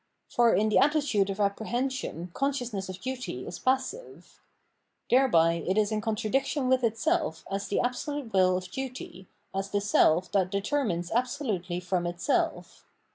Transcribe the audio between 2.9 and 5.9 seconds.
duty is passive. Thereby it